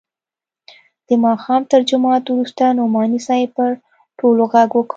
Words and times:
د 1.07 1.09
ماښام 1.25 1.61
تر 1.71 1.81
جماعت 1.89 2.23
وروسته 2.27 2.63
نعماني 2.77 3.19
صاحب 3.27 3.49
پر 3.57 3.69
ټولو 4.19 4.43
ږغ 4.51 4.69
وکړ. 4.75 4.89